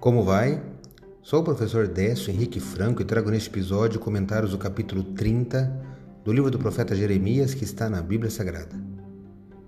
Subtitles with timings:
[0.00, 0.62] Como vai?
[1.22, 5.86] Sou o professor Décio Henrique Franco e trago neste episódio comentários do capítulo 30
[6.24, 8.76] do livro do profeta Jeremias que está na Bíblia Sagrada.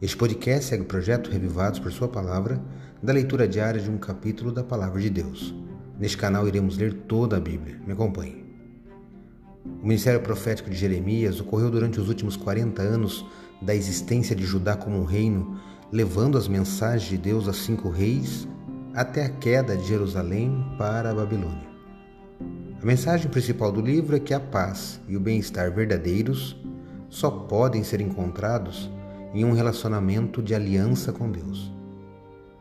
[0.01, 2.63] Este podcast segue o projeto Revivados por Sua Palavra,
[3.03, 5.53] da leitura diária de um capítulo da Palavra de Deus.
[5.99, 7.81] Neste canal iremos ler toda a Bíblia.
[7.85, 8.45] Me acompanhe.
[9.83, 13.27] O ministério profético de Jeremias ocorreu durante os últimos 40 anos
[13.61, 15.61] da existência de Judá como um reino,
[15.91, 18.47] levando as mensagens de Deus a cinco reis
[18.95, 21.69] até a queda de Jerusalém para a Babilônia.
[22.83, 26.57] A mensagem principal do livro é que a paz e o bem-estar verdadeiros
[27.09, 28.91] só podem ser encontrados
[29.35, 31.73] em um relacionamento de aliança com Deus.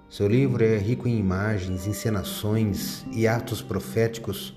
[0.09, 4.55] Seu livro é rico em imagens, encenações e atos proféticos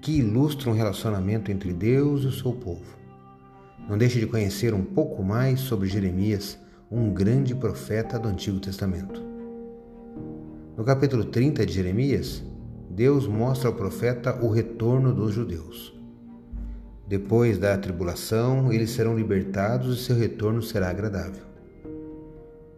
[0.00, 2.96] que ilustram o relacionamento entre Deus e o seu povo.
[3.88, 6.58] Não deixe de conhecer um pouco mais sobre Jeremias,
[6.90, 9.25] um grande profeta do Antigo Testamento.
[10.76, 12.42] No capítulo 30 de Jeremias,
[12.90, 15.98] Deus mostra ao profeta o retorno dos judeus.
[17.08, 21.44] Depois da tribulação, eles serão libertados e seu retorno será agradável.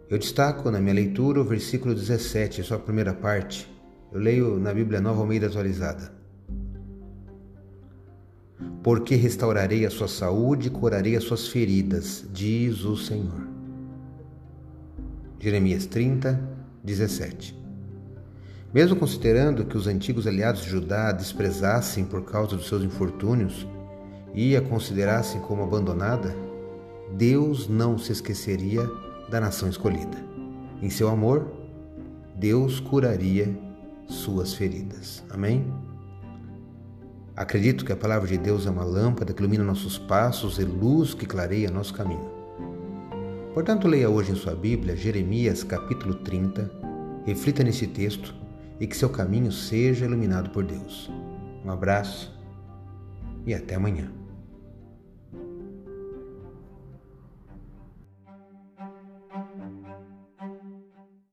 [0.09, 3.69] Eu destaco na minha leitura o versículo 17, sua primeira parte.
[4.13, 6.13] Eu leio na Bíblia Nova Almeida Atualizada.
[8.81, 13.49] Porque restaurarei a sua saúde e curarei as suas feridas, diz o Senhor.
[15.41, 16.41] Jeremias 30,
[16.85, 17.68] 17.
[18.73, 23.67] Mesmo considerando que os antigos aliados de Judá desprezassem por causa dos seus infortúnios
[24.35, 26.37] e a considerassem como abandonada,
[27.17, 28.89] Deus não se esqueceria
[29.31, 30.19] da nação escolhida.
[30.83, 31.51] Em seu amor,
[32.37, 33.59] Deus curaria
[34.07, 35.25] suas feridas.
[35.31, 35.73] Amém?
[37.35, 41.15] Acredito que a palavra de Deus é uma lâmpada que ilumina nossos passos e luz
[41.15, 42.29] que clareia nosso caminho.
[43.55, 46.71] Portanto, leia hoje em sua Bíblia Jeremias capítulo 30,
[47.25, 48.38] reflita nesse texto
[48.81, 51.11] e que seu caminho seja iluminado por Deus.
[51.65, 52.37] Um abraço
[53.47, 54.11] e até amanhã.